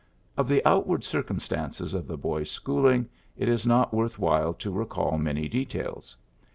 Of 0.35 0.47
the 0.47 0.65
outward 0.67 1.03
circumstances 1.03 1.93
of 1.93 2.07
the 2.07 2.17
boy's 2.17 2.49
schooling 2.49 3.07
it 3.37 3.47
is 3.47 3.67
not 3.67 3.93
worth 3.93 4.17
while 4.17 4.51
to 4.55 4.71
recall 4.71 5.19
many 5.19 5.47
details. 5.47 6.17